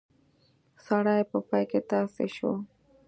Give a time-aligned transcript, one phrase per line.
[0.85, 2.51] سړی په پای کې تاسی شو.